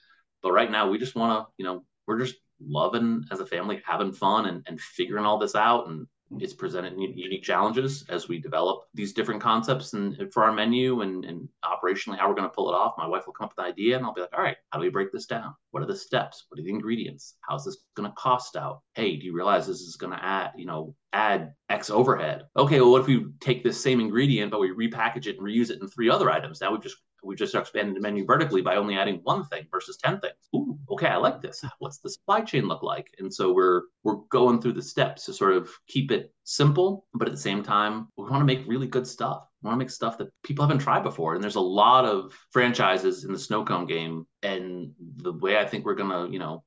But 0.44 0.52
right 0.52 0.70
now 0.70 0.88
we 0.88 0.98
just 0.98 1.16
want 1.16 1.32
to, 1.32 1.52
you 1.56 1.64
know, 1.64 1.84
we're 2.06 2.20
just 2.20 2.36
loving 2.60 3.24
as 3.32 3.40
a 3.40 3.46
family, 3.46 3.82
having 3.84 4.12
fun 4.12 4.46
and, 4.46 4.62
and 4.68 4.80
figuring 4.80 5.24
all 5.24 5.38
this 5.38 5.56
out 5.56 5.88
and 5.88 6.06
it's 6.40 6.52
presented 6.52 6.94
unique 6.98 7.42
challenges 7.42 8.04
as 8.08 8.28
we 8.28 8.38
develop 8.38 8.84
these 8.92 9.12
different 9.12 9.40
concepts 9.40 9.92
and 9.92 10.32
for 10.32 10.42
our 10.42 10.52
menu 10.52 11.02
and, 11.02 11.24
and 11.24 11.48
operationally 11.64 12.18
how 12.18 12.28
we're 12.28 12.34
going 12.34 12.48
to 12.48 12.54
pull 12.54 12.70
it 12.70 12.74
off. 12.74 12.94
My 12.98 13.06
wife 13.06 13.26
will 13.26 13.32
come 13.32 13.44
up 13.44 13.52
with 13.56 13.64
an 13.64 13.70
idea 13.70 13.96
and 13.96 14.04
I'll 14.04 14.14
be 14.14 14.20
like, 14.22 14.36
all 14.36 14.42
right, 14.42 14.56
how 14.70 14.78
do 14.78 14.84
we 14.84 14.90
break 14.90 15.12
this 15.12 15.26
down? 15.26 15.54
What 15.70 15.82
are 15.82 15.86
the 15.86 15.96
steps? 15.96 16.46
What 16.48 16.58
are 16.58 16.62
the 16.62 16.70
ingredients? 16.70 17.36
How's 17.40 17.64
this 17.64 17.78
going 17.94 18.08
to 18.08 18.14
cost 18.16 18.56
out? 18.56 18.80
Hey, 18.94 19.16
do 19.16 19.24
you 19.24 19.34
realize 19.34 19.66
this 19.66 19.80
is 19.80 19.96
going 19.96 20.12
to 20.12 20.24
add, 20.24 20.52
you 20.56 20.66
know, 20.66 20.94
add 21.12 21.54
X 21.68 21.90
overhead? 21.90 22.44
Okay, 22.56 22.80
well, 22.80 22.90
what 22.90 23.02
if 23.02 23.06
we 23.06 23.26
take 23.40 23.62
this 23.62 23.80
same 23.80 24.00
ingredient, 24.00 24.50
but 24.50 24.60
we 24.60 24.70
repackage 24.70 25.26
it 25.26 25.38
and 25.38 25.46
reuse 25.46 25.70
it 25.70 25.80
in 25.80 25.88
three 25.88 26.10
other 26.10 26.30
items? 26.30 26.60
Now 26.60 26.72
we've 26.72 26.82
just 26.82 26.96
we 27.24 27.34
just 27.34 27.54
expanded 27.54 27.96
the 27.96 28.00
menu 28.00 28.24
vertically 28.24 28.62
by 28.62 28.76
only 28.76 28.96
adding 28.96 29.20
one 29.24 29.44
thing 29.46 29.66
versus 29.70 29.96
10 29.96 30.20
things. 30.20 30.34
Ooh, 30.54 30.78
okay, 30.90 31.08
I 31.08 31.16
like 31.16 31.40
this. 31.40 31.64
What's 31.78 31.98
the 31.98 32.10
supply 32.10 32.40
chain 32.42 32.68
look 32.68 32.82
like? 32.82 33.14
And 33.18 33.32
so 33.32 33.52
we're 33.52 33.82
we're 34.02 34.18
going 34.30 34.60
through 34.60 34.74
the 34.74 34.82
steps 34.82 35.24
to 35.26 35.32
sort 35.32 35.54
of 35.54 35.70
keep 35.88 36.10
it 36.10 36.32
simple, 36.44 37.06
but 37.14 37.26
at 37.26 37.32
the 37.32 37.40
same 37.40 37.62
time, 37.62 38.08
we 38.16 38.24
want 38.24 38.40
to 38.40 38.44
make 38.44 38.66
really 38.66 38.86
good 38.86 39.06
stuff. 39.06 39.46
We 39.62 39.68
want 39.68 39.76
to 39.76 39.84
make 39.84 39.90
stuff 39.90 40.18
that 40.18 40.28
people 40.42 40.64
haven't 40.64 40.82
tried 40.82 41.02
before. 41.02 41.34
And 41.34 41.42
there's 41.42 41.56
a 41.56 41.60
lot 41.60 42.04
of 42.04 42.36
franchises 42.50 43.24
in 43.24 43.32
the 43.32 43.38
snow 43.38 43.64
cone 43.64 43.86
game. 43.86 44.26
And 44.42 44.92
the 45.16 45.32
way 45.32 45.56
I 45.56 45.64
think 45.64 45.84
we're 45.84 45.94
gonna, 45.94 46.28
you 46.30 46.38
know, 46.38 46.64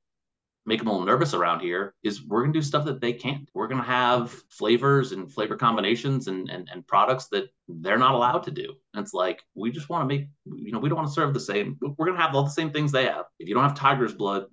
make 0.68 0.80
them 0.80 0.90
a 0.90 0.92
little 0.92 1.06
nervous 1.06 1.34
around 1.34 1.62
here 1.62 1.96
is 2.04 2.24
we're 2.24 2.42
going 2.42 2.52
to 2.52 2.60
do 2.60 2.64
stuff 2.64 2.86
that 2.86 3.00
they 3.00 3.14
can't. 3.14 3.50
We're 3.54 3.70
going 3.70 3.82
to 3.82 3.88
have 3.88 4.32
flavors 4.50 5.14
and 5.14 5.32
flavor 5.32 5.56
combinations 5.56 6.28
and, 6.28 6.50
and, 6.50 6.70
and 6.72 6.86
products 6.86 7.28
that 7.30 7.46
they're 7.70 7.98
not 7.98 8.14
allowed 8.14 8.44
to 8.44 8.52
do. 8.52 8.74
And 8.94 9.02
it's 9.04 9.14
like, 9.14 9.42
we 9.56 9.72
just 9.72 9.88
want 9.88 10.04
to 10.04 10.14
make, 10.14 10.28
you 10.46 10.74
know, 10.74 10.80
we 10.80 10.90
don't 10.90 10.98
want 10.98 11.08
to 11.08 11.14
serve 11.14 11.34
the 11.34 11.40
same. 11.40 11.78
We're 11.82 12.06
going 12.06 12.18
to 12.18 12.22
have 12.22 12.36
all 12.36 12.44
the 12.44 12.50
same 12.50 12.72
things 12.72 12.92
they 12.92 13.06
have. 13.06 13.26
If 13.40 13.48
you 13.48 13.56
don't 13.56 13.64
have 13.64 13.76
tiger's 13.76 14.14
blood, 14.14 14.48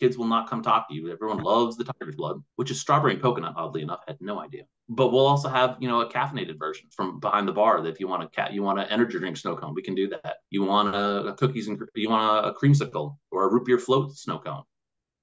kids 0.00 0.16
will 0.16 0.26
not 0.26 0.48
come 0.48 0.62
talk 0.62 0.88
to 0.88 0.94
you. 0.94 1.12
Everyone 1.12 1.42
loves 1.42 1.76
the 1.76 1.84
tiger's 1.84 2.16
blood, 2.16 2.42
which 2.56 2.70
is 2.70 2.80
strawberry 2.80 3.14
and 3.14 3.22
coconut, 3.22 3.54
oddly 3.56 3.82
enough. 3.82 4.00
Had 4.08 4.16
no 4.20 4.40
idea. 4.40 4.62
But 4.88 5.08
we'll 5.08 5.26
also 5.26 5.50
have, 5.50 5.76
you 5.80 5.88
know, 5.88 6.00
a 6.00 6.10
caffeinated 6.10 6.58
version 6.58 6.88
from 6.96 7.20
behind 7.20 7.46
the 7.46 7.52
bar 7.52 7.82
that 7.82 7.90
if 7.90 8.00
you 8.00 8.08
want 8.08 8.22
a 8.22 8.28
cat, 8.28 8.54
you 8.54 8.62
want 8.62 8.78
an 8.78 8.86
energy 8.88 9.18
drink 9.18 9.36
snow 9.36 9.54
cone, 9.54 9.74
we 9.74 9.82
can 9.82 9.94
do 9.94 10.08
that. 10.08 10.36
You 10.48 10.62
want 10.62 10.94
a, 10.94 11.26
a 11.26 11.34
cookies 11.34 11.68
and 11.68 11.78
you 11.94 12.08
want 12.08 12.46
a, 12.46 12.48
a 12.48 12.54
creamsicle 12.54 13.18
or 13.30 13.44
a 13.46 13.52
root 13.52 13.66
beer 13.66 13.78
float 13.78 14.16
snow 14.16 14.38
cone 14.38 14.62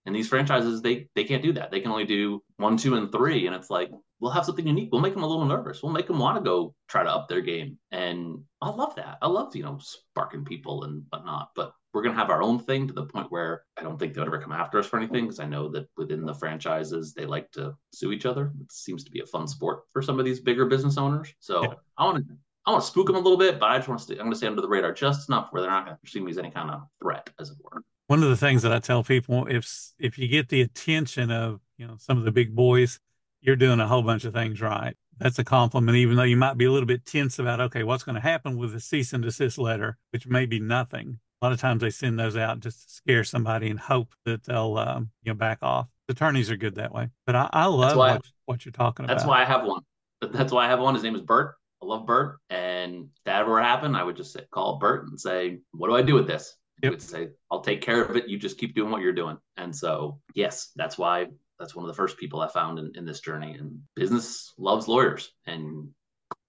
and 0.05 0.15
these 0.15 0.27
franchises, 0.27 0.81
they 0.81 1.09
they 1.15 1.23
can't 1.23 1.43
do 1.43 1.53
that. 1.53 1.71
They 1.71 1.79
can 1.79 1.91
only 1.91 2.05
do 2.05 2.43
one, 2.57 2.77
two, 2.77 2.95
and 2.95 3.11
three. 3.11 3.47
And 3.47 3.55
it's 3.55 3.69
like, 3.71 3.91
we'll 4.19 4.31
have 4.31 4.45
something 4.45 4.67
unique. 4.67 4.89
We'll 4.91 5.01
make 5.01 5.13
them 5.13 5.23
a 5.23 5.27
little 5.27 5.45
nervous. 5.45 5.81
We'll 5.81 5.91
make 5.91 6.07
them 6.07 6.19
want 6.19 6.37
to 6.37 6.43
go 6.43 6.75
try 6.87 7.03
to 7.03 7.09
up 7.09 7.27
their 7.27 7.41
game. 7.41 7.79
And 7.91 8.43
I 8.61 8.69
love 8.69 8.95
that. 8.95 9.17
I 9.21 9.27
love, 9.27 9.55
you 9.55 9.63
know, 9.63 9.79
sparking 9.81 10.45
people 10.45 10.83
and 10.83 11.03
whatnot. 11.09 11.49
But 11.55 11.73
we're 11.93 12.03
going 12.03 12.13
to 12.13 12.19
have 12.19 12.29
our 12.29 12.43
own 12.43 12.59
thing 12.59 12.87
to 12.87 12.93
the 12.93 13.05
point 13.05 13.31
where 13.31 13.63
I 13.77 13.83
don't 13.83 13.97
think 13.97 14.13
they'll 14.13 14.25
ever 14.25 14.41
come 14.41 14.51
after 14.51 14.77
us 14.77 14.85
for 14.85 14.97
anything 14.97 15.25
because 15.25 15.39
I 15.39 15.45
know 15.45 15.69
that 15.69 15.87
within 15.97 16.25
the 16.25 16.35
franchises, 16.35 17.13
they 17.13 17.25
like 17.25 17.49
to 17.51 17.75
sue 17.93 18.11
each 18.11 18.25
other. 18.25 18.51
It 18.61 18.71
seems 18.71 19.03
to 19.05 19.11
be 19.11 19.21
a 19.21 19.25
fun 19.25 19.47
sport 19.47 19.83
for 19.91 20.01
some 20.01 20.19
of 20.19 20.25
these 20.25 20.39
bigger 20.39 20.65
business 20.65 20.97
owners. 20.97 21.33
So 21.39 21.63
yeah. 21.63 21.73
I 21.97 22.05
want 22.05 22.27
to. 22.27 22.35
I 22.67 22.71
want 22.71 22.83
to 22.83 22.89
spook 22.89 23.05
them 23.05 23.15
a 23.15 23.19
little 23.19 23.37
bit, 23.37 23.59
but 23.59 23.69
I 23.69 23.77
just 23.77 23.87
want 23.87 23.99
to 23.99 24.05
stay. 24.05 24.15
I'm 24.15 24.21
going 24.21 24.31
to 24.31 24.37
stay 24.37 24.47
under 24.47 24.59
the 24.59 24.67
radar 24.67 24.91
just 24.91 25.29
enough 25.29 25.49
where 25.51 25.61
they're 25.61 25.69
not 25.69 25.85
going 25.85 25.95
to 25.95 26.01
perceive 26.01 26.23
me 26.23 26.31
as 26.31 26.39
any 26.39 26.49
kind 26.49 26.71
of 26.71 26.81
threat, 26.99 27.29
as 27.39 27.51
it 27.51 27.57
were 27.63 27.83
one 28.07 28.23
of 28.23 28.29
the 28.29 28.37
things 28.37 28.61
that 28.61 28.71
I 28.71 28.79
tell 28.79 29.03
people 29.03 29.47
if 29.47 29.91
if 29.99 30.17
you 30.17 30.27
get 30.27 30.49
the 30.49 30.61
attention 30.61 31.31
of 31.31 31.59
you 31.77 31.87
know 31.87 31.95
some 31.97 32.17
of 32.17 32.23
the 32.23 32.31
big 32.31 32.55
boys, 32.55 32.99
you're 33.41 33.55
doing 33.55 33.79
a 33.79 33.87
whole 33.87 34.03
bunch 34.03 34.25
of 34.25 34.33
things 34.33 34.61
right. 34.61 34.95
That's 35.17 35.39
a 35.39 35.45
compliment, 35.45 35.97
even 35.97 36.17
though 36.17 36.23
you 36.23 36.35
might 36.35 36.57
be 36.57 36.65
a 36.65 36.71
little 36.71 36.87
bit 36.87 37.05
tense 37.05 37.39
about 37.39 37.61
okay, 37.61 37.83
what's 37.83 38.03
going 38.03 38.15
to 38.15 38.21
happen 38.21 38.57
with 38.57 38.73
the 38.73 38.79
cease 38.79 39.13
and 39.13 39.23
desist 39.23 39.57
letter, 39.57 39.97
which 40.11 40.27
may 40.27 40.45
be 40.45 40.59
nothing. 40.59 41.19
A 41.41 41.45
lot 41.45 41.53
of 41.53 41.59
times 41.59 41.81
they 41.81 41.89
send 41.89 42.19
those 42.19 42.37
out 42.37 42.59
just 42.59 42.83
to 42.83 42.93
scare 42.93 43.23
somebody 43.23 43.69
and 43.69 43.79
hope 43.79 44.13
that 44.25 44.43
they'll 44.43 44.77
um, 44.77 45.11
you 45.23 45.31
know 45.31 45.37
back 45.37 45.59
off. 45.61 45.87
Attorneys 46.07 46.51
are 46.51 46.57
good 46.57 46.75
that 46.75 46.93
way. 46.93 47.09
But 47.25 47.35
I, 47.35 47.49
I 47.51 47.65
love 47.65 47.97
what, 47.97 48.21
what 48.45 48.65
you're 48.65 48.71
talking 48.71 49.07
That's 49.07 49.23
about. 49.23 49.37
That's 49.37 49.49
why 49.49 49.55
I 49.55 49.57
have 49.57 49.67
one. 49.67 49.81
That's 50.21 50.51
why 50.51 50.65
I 50.65 50.67
have 50.69 50.79
one. 50.79 50.93
His 50.93 51.03
name 51.03 51.15
is 51.15 51.21
Bert. 51.21 51.55
I 51.81 51.85
love 51.85 52.05
Bert. 52.05 52.37
And 52.49 53.05
if 53.05 53.23
that 53.25 53.41
ever 53.41 53.61
happened, 53.61 53.97
I 53.97 54.03
would 54.03 54.15
just 54.15 54.37
call 54.51 54.77
Bert 54.77 55.07
and 55.07 55.19
say, 55.19 55.59
What 55.71 55.87
do 55.87 55.95
I 55.95 56.01
do 56.03 56.13
with 56.13 56.27
this? 56.27 56.55
Yep. 56.83 56.91
would 56.91 57.01
say, 57.01 57.29
I'll 57.51 57.61
take 57.61 57.81
care 57.81 58.03
of 58.03 58.15
it. 58.15 58.27
You 58.27 58.37
just 58.37 58.57
keep 58.57 58.75
doing 58.75 58.91
what 58.91 59.01
you're 59.01 59.13
doing. 59.13 59.37
And 59.57 59.75
so, 59.75 60.19
yes, 60.33 60.71
that's 60.75 60.97
why 60.97 61.27
that's 61.59 61.75
one 61.75 61.85
of 61.85 61.87
the 61.87 61.95
first 61.95 62.17
people 62.17 62.41
I 62.41 62.49
found 62.49 62.79
in, 62.79 62.91
in 62.95 63.05
this 63.05 63.21
journey. 63.21 63.55
And 63.57 63.79
business 63.95 64.53
loves 64.57 64.87
lawyers, 64.87 65.31
and 65.45 65.89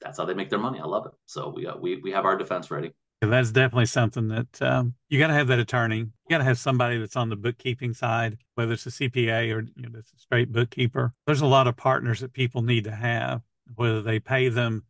that's 0.00 0.18
how 0.18 0.25
they 0.25 0.35
make 0.35 0.50
their 0.50 0.59
money. 0.59 0.80
I 0.80 0.85
love 0.85 1.06
it. 1.06 1.12
So 1.26 1.52
we 1.54 1.64
got, 1.64 1.80
we 1.80 2.00
we 2.02 2.11
have 2.12 2.25
our 2.25 2.37
defense 2.37 2.71
ready. 2.71 2.92
And 3.23 3.33
that's 3.33 3.50
definitely 3.50 3.87
something 3.87 4.28
that 4.28 4.62
um, 4.62 4.95
you 5.09 5.18
got 5.18 5.28
to 5.28 5.35
have 5.35 5.47
that 5.47 5.59
attorney. 5.59 5.99
You 5.99 6.11
got 6.28 6.38
to 6.38 6.45
have 6.45 6.59
somebody 6.59 6.99
that's 6.99 7.16
on 7.16 7.30
the 7.30 7.37
bookkeeping 7.37 7.95
side, 7.95 8.37
whether 8.56 8.75
it's 8.75 8.87
a 8.87 8.90
CPA 8.90 9.54
or 9.54 9.61
you 9.75 9.88
know, 9.88 9.99
it's 9.99 10.12
a 10.12 10.18
straight 10.18 10.52
bookkeeper. 10.52 11.14
There's 11.26 11.40
a 11.40 11.47
lot 11.47 11.66
of 11.66 11.76
partners 11.76 12.21
that 12.21 12.35
people 12.35 12.62
need 12.62 12.85
to 12.85 12.95
have, 12.95 13.40
whether 13.75 14.02
they 14.02 14.21
pay 14.21 14.49
them, 14.50 14.85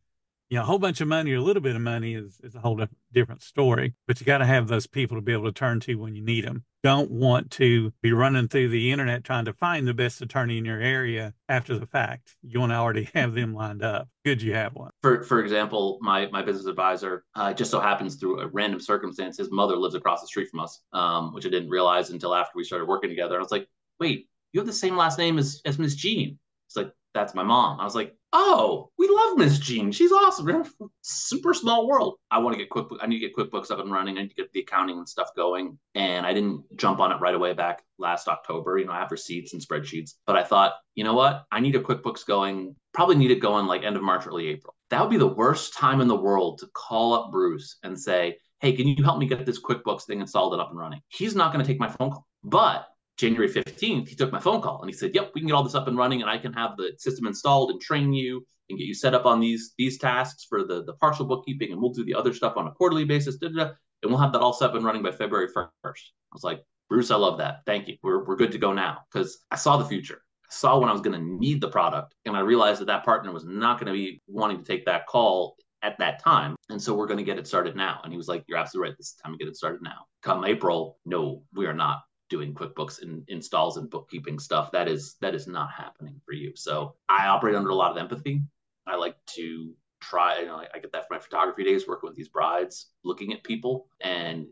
you 0.48 0.56
know, 0.56 0.62
a 0.62 0.66
whole 0.66 0.78
bunch 0.78 1.00
of 1.00 1.08
money 1.08 1.32
or 1.32 1.36
a 1.36 1.40
little 1.40 1.62
bit 1.62 1.74
of 1.74 1.82
money 1.82 2.14
is, 2.14 2.38
is 2.42 2.54
a 2.54 2.60
whole 2.60 2.80
different 3.12 3.42
story. 3.42 3.94
But 4.06 4.20
you 4.20 4.26
got 4.26 4.38
to 4.38 4.46
have 4.46 4.68
those 4.68 4.86
people 4.86 5.16
to 5.16 5.20
be 5.20 5.32
able 5.32 5.46
to 5.46 5.52
turn 5.52 5.80
to 5.80 5.96
when 5.96 6.14
you 6.14 6.22
need 6.22 6.44
them. 6.44 6.64
Don't 6.84 7.10
want 7.10 7.50
to 7.52 7.92
be 8.00 8.12
running 8.12 8.46
through 8.46 8.68
the 8.68 8.92
internet 8.92 9.24
trying 9.24 9.46
to 9.46 9.52
find 9.52 9.88
the 9.88 9.94
best 9.94 10.22
attorney 10.22 10.58
in 10.58 10.64
your 10.64 10.80
area 10.80 11.34
after 11.48 11.76
the 11.76 11.86
fact. 11.86 12.36
You 12.42 12.60
want 12.60 12.70
to 12.70 12.76
already 12.76 13.08
have 13.14 13.34
them 13.34 13.54
lined 13.54 13.82
up. 13.82 14.08
Good, 14.24 14.40
you 14.40 14.54
have 14.54 14.74
one. 14.74 14.90
For 15.02 15.24
for 15.24 15.40
example, 15.40 15.98
my 16.00 16.26
my 16.26 16.42
business 16.42 16.66
advisor 16.66 17.24
uh, 17.34 17.52
just 17.52 17.72
so 17.72 17.80
happens 17.80 18.14
through 18.14 18.40
a 18.40 18.46
random 18.46 18.78
circumstance, 18.78 19.38
his 19.38 19.50
mother 19.50 19.76
lives 19.76 19.96
across 19.96 20.20
the 20.20 20.28
street 20.28 20.48
from 20.48 20.60
us, 20.60 20.80
um, 20.92 21.34
which 21.34 21.44
I 21.44 21.48
didn't 21.48 21.70
realize 21.70 22.10
until 22.10 22.34
after 22.34 22.52
we 22.54 22.62
started 22.62 22.86
working 22.86 23.10
together. 23.10 23.36
I 23.36 23.42
was 23.42 23.50
like, 23.50 23.68
wait, 23.98 24.28
you 24.52 24.60
have 24.60 24.66
the 24.66 24.72
same 24.72 24.96
last 24.96 25.18
name 25.18 25.38
as 25.38 25.60
as 25.64 25.80
Miss 25.80 25.96
Jean. 25.96 26.38
It's 26.68 26.76
like 26.76 26.92
that's 27.14 27.34
my 27.34 27.42
mom. 27.42 27.80
I 27.80 27.84
was 27.84 27.96
like, 27.96 28.14
oh, 28.38 28.90
we 28.98 29.08
love 29.08 29.38
Miss 29.38 29.58
Jean. 29.58 29.90
She's 29.90 30.12
awesome. 30.12 30.64
Super 31.00 31.54
small 31.54 31.88
world. 31.88 32.16
I 32.30 32.38
want 32.38 32.52
to 32.52 32.58
get 32.58 32.68
quick. 32.68 32.86
I 33.00 33.06
need 33.06 33.20
to 33.20 33.26
get 33.26 33.34
QuickBooks 33.34 33.70
up 33.70 33.78
and 33.78 33.90
running. 33.90 34.18
I 34.18 34.22
need 34.22 34.28
to 34.28 34.34
get 34.34 34.52
the 34.52 34.60
accounting 34.60 34.98
and 34.98 35.08
stuff 35.08 35.30
going. 35.34 35.78
And 35.94 36.26
I 36.26 36.34
didn't 36.34 36.64
jump 36.76 37.00
on 37.00 37.12
it 37.12 37.20
right 37.20 37.34
away 37.34 37.54
back 37.54 37.82
last 37.98 38.28
October. 38.28 38.76
You 38.76 38.84
know, 38.84 38.92
I 38.92 38.98
have 38.98 39.10
receipts 39.10 39.54
and 39.54 39.62
spreadsheets, 39.66 40.12
but 40.26 40.36
I 40.36 40.44
thought, 40.44 40.74
you 40.94 41.02
know 41.02 41.14
what? 41.14 41.44
I 41.50 41.60
need 41.60 41.76
a 41.76 41.80
QuickBooks 41.80 42.26
going. 42.26 42.76
Probably 42.92 43.16
need 43.16 43.30
it 43.30 43.40
going 43.40 43.66
like 43.66 43.84
end 43.84 43.96
of 43.96 44.02
March, 44.02 44.26
early 44.26 44.48
April. 44.48 44.74
That 44.90 45.00
would 45.00 45.10
be 45.10 45.16
the 45.16 45.26
worst 45.26 45.72
time 45.72 46.02
in 46.02 46.08
the 46.08 46.14
world 46.14 46.58
to 46.58 46.68
call 46.74 47.14
up 47.14 47.32
Bruce 47.32 47.78
and 47.82 47.98
say, 47.98 48.36
hey, 48.60 48.74
can 48.74 48.86
you 48.86 49.02
help 49.02 49.18
me 49.18 49.26
get 49.26 49.46
this 49.46 49.62
QuickBooks 49.62 50.04
thing 50.04 50.20
installed 50.20 50.52
and 50.52 50.60
up 50.60 50.70
and 50.70 50.78
running? 50.78 51.00
He's 51.08 51.34
not 51.34 51.54
going 51.54 51.64
to 51.64 51.70
take 51.70 51.80
my 51.80 51.88
phone 51.88 52.10
call, 52.10 52.26
but 52.44 52.86
January 53.16 53.48
15th, 53.48 54.08
he 54.08 54.14
took 54.14 54.30
my 54.30 54.40
phone 54.40 54.60
call 54.60 54.80
and 54.80 54.90
he 54.90 54.96
said, 54.96 55.14
Yep, 55.14 55.32
we 55.34 55.40
can 55.40 55.48
get 55.48 55.54
all 55.54 55.62
this 55.62 55.74
up 55.74 55.88
and 55.88 55.96
running 55.96 56.20
and 56.20 56.30
I 56.30 56.38
can 56.38 56.52
have 56.52 56.76
the 56.76 56.92
system 56.98 57.26
installed 57.26 57.70
and 57.70 57.80
train 57.80 58.12
you 58.12 58.46
and 58.68 58.78
get 58.78 58.86
you 58.86 58.94
set 58.94 59.14
up 59.14 59.26
on 59.26 59.40
these 59.40 59.72
these 59.78 59.98
tasks 59.98 60.46
for 60.48 60.64
the, 60.64 60.84
the 60.84 60.94
partial 60.94 61.24
bookkeeping 61.24 61.72
and 61.72 61.80
we'll 61.80 61.92
do 61.92 62.04
the 62.04 62.14
other 62.14 62.34
stuff 62.34 62.56
on 62.56 62.66
a 62.66 62.72
quarterly 62.72 63.04
basis, 63.04 63.36
da, 63.36 63.48
da, 63.48 63.64
da, 63.64 63.70
and 64.02 64.10
we'll 64.10 64.20
have 64.20 64.32
that 64.32 64.40
all 64.40 64.52
set 64.52 64.70
up 64.70 64.76
and 64.76 64.84
running 64.84 65.02
by 65.02 65.12
February 65.12 65.48
1st. 65.48 65.70
I 65.84 65.98
was 66.32 66.44
like, 66.44 66.62
Bruce, 66.88 67.10
I 67.10 67.16
love 67.16 67.38
that. 67.38 67.60
Thank 67.64 67.88
you. 67.88 67.96
We're, 68.02 68.24
we're 68.24 68.36
good 68.36 68.52
to 68.52 68.58
go 68.58 68.72
now 68.72 68.98
because 69.10 69.38
I 69.50 69.56
saw 69.56 69.76
the 69.76 69.84
future. 69.84 70.20
I 70.44 70.52
saw 70.54 70.78
when 70.78 70.88
I 70.88 70.92
was 70.92 71.00
going 71.00 71.18
to 71.18 71.26
need 71.26 71.60
the 71.60 71.68
product 71.68 72.14
and 72.24 72.36
I 72.36 72.40
realized 72.40 72.80
that 72.80 72.86
that 72.86 73.04
partner 73.04 73.32
was 73.32 73.44
not 73.44 73.80
going 73.80 73.86
to 73.86 73.92
be 73.92 74.20
wanting 74.28 74.58
to 74.58 74.64
take 74.64 74.84
that 74.86 75.06
call 75.06 75.56
at 75.82 75.98
that 75.98 76.22
time. 76.22 76.54
And 76.68 76.80
so 76.80 76.94
we're 76.94 77.06
going 77.06 77.18
to 77.18 77.24
get 77.24 77.38
it 77.38 77.46
started 77.46 77.76
now. 77.76 78.00
And 78.04 78.12
he 78.12 78.16
was 78.16 78.28
like, 78.28 78.44
You're 78.46 78.58
absolutely 78.58 78.90
right. 78.90 78.98
This 78.98 79.08
is 79.08 79.14
time 79.14 79.32
to 79.32 79.38
get 79.38 79.48
it 79.48 79.56
started 79.56 79.82
now. 79.82 80.06
Come 80.22 80.44
April, 80.44 80.98
no, 81.04 81.42
we 81.54 81.66
are 81.66 81.74
not 81.74 82.02
doing 82.28 82.54
QuickBooks 82.54 83.02
and 83.02 83.24
installs 83.28 83.76
and 83.76 83.90
bookkeeping 83.90 84.38
stuff. 84.38 84.72
That 84.72 84.88
is 84.88 85.16
that 85.20 85.34
is 85.34 85.46
not 85.46 85.70
happening 85.70 86.20
for 86.24 86.32
you. 86.32 86.52
So 86.56 86.94
I 87.08 87.26
operate 87.26 87.54
under 87.54 87.70
a 87.70 87.74
lot 87.74 87.90
of 87.90 87.96
empathy. 87.96 88.42
I 88.86 88.96
like 88.96 89.16
to 89.34 89.74
try. 90.00 90.40
You 90.40 90.46
know, 90.46 90.62
I 90.74 90.78
get 90.78 90.92
that 90.92 91.08
from 91.08 91.16
my 91.16 91.20
photography 91.20 91.64
days, 91.64 91.86
working 91.86 92.08
with 92.08 92.16
these 92.16 92.28
brides, 92.28 92.90
looking 93.04 93.32
at 93.32 93.44
people 93.44 93.88
and 94.00 94.46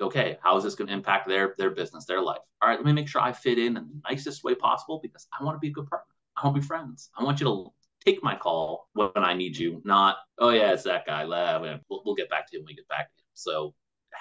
okay, 0.00 0.38
how 0.42 0.56
is 0.56 0.64
this 0.64 0.74
going 0.74 0.88
to 0.88 0.94
impact 0.94 1.28
their 1.28 1.54
their 1.58 1.70
business, 1.70 2.04
their 2.04 2.20
life? 2.20 2.40
All 2.62 2.68
right, 2.68 2.78
let 2.78 2.86
me 2.86 2.92
make 2.92 3.08
sure 3.08 3.20
I 3.20 3.32
fit 3.32 3.58
in 3.58 3.76
in 3.76 3.88
the 3.88 4.00
nicest 4.08 4.44
way 4.44 4.54
possible 4.54 5.00
because 5.02 5.26
I 5.38 5.44
want 5.44 5.56
to 5.56 5.60
be 5.60 5.68
a 5.68 5.72
good 5.72 5.88
partner. 5.88 6.12
I 6.36 6.44
want 6.44 6.56
to 6.56 6.60
be 6.60 6.66
friends. 6.66 7.10
I 7.16 7.24
want 7.24 7.40
you 7.40 7.46
to 7.46 7.72
take 8.04 8.22
my 8.22 8.36
call 8.36 8.88
when 8.92 9.10
I 9.16 9.34
need 9.34 9.56
you, 9.56 9.82
not 9.84 10.18
oh 10.38 10.50
yeah, 10.50 10.72
it's 10.72 10.84
that 10.84 11.06
guy. 11.06 11.24
We'll, 11.24 12.02
we'll 12.04 12.14
get 12.14 12.30
back 12.30 12.48
to 12.50 12.56
him 12.56 12.62
when 12.62 12.66
we 12.68 12.74
get 12.74 12.88
back 12.88 13.08
to 13.08 13.20
him. 13.20 13.30
So 13.34 13.74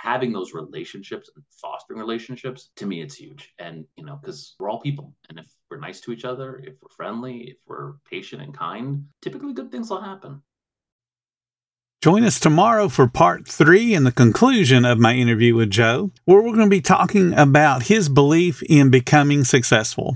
having 0.05 0.31
those 0.31 0.53
relationships 0.53 1.29
and 1.35 1.43
fostering 1.49 1.99
relationships 1.99 2.69
to 2.75 2.85
me 2.85 3.01
it's 3.01 3.15
huge. 3.15 3.53
And 3.57 3.85
you 3.97 4.05
know 4.05 4.17
because 4.21 4.55
we're 4.59 4.69
all 4.69 4.79
people. 4.79 5.13
And 5.29 5.39
if 5.39 5.47
we're 5.69 5.79
nice 5.79 5.99
to 6.01 6.11
each 6.11 6.25
other 6.25 6.61
if 6.63 6.75
we're 6.81 6.95
friendly 6.95 7.37
if 7.53 7.57
we're 7.65 7.93
patient 8.09 8.41
and 8.41 8.55
kind 8.55 9.05
typically 9.21 9.53
good 9.53 9.71
things 9.71 9.89
will 9.89 10.01
happen. 10.01 10.41
Join 12.03 12.23
us 12.23 12.39
tomorrow 12.39 12.87
for 12.87 13.07
part 13.07 13.47
three 13.47 13.95
and 13.95 14.05
the 14.05 14.11
conclusion 14.11 14.85
of 14.85 14.99
my 14.99 15.15
interview 15.15 15.55
with 15.55 15.71
Joe, 15.71 16.11
where 16.25 16.39
we're 16.39 16.53
going 16.53 16.69
to 16.69 16.69
be 16.69 16.81
talking 16.81 17.33
about 17.33 17.81
his 17.83 18.09
belief 18.09 18.61
in 18.61 18.91
becoming 18.91 19.43
successful. 19.43 20.15